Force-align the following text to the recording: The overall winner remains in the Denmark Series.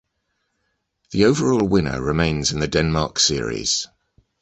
The 1.11 1.25
overall 1.25 1.67
winner 1.67 2.01
remains 2.01 2.51
in 2.51 2.59
the 2.59 2.67
Denmark 2.67 3.19
Series. 3.19 3.85